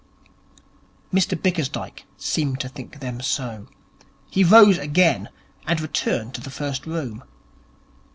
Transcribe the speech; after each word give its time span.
Mr 1.13 1.39
Bickersdyke 1.39 2.05
seemed 2.17 2.59
to 2.59 2.67
think 2.67 3.01
them 3.01 3.21
so. 3.21 3.67
He 4.31 4.43
rose 4.43 4.79
again, 4.79 5.29
and 5.67 5.79
returned 5.79 6.33
to 6.33 6.41
the 6.41 6.49
first 6.49 6.87
room. 6.87 7.23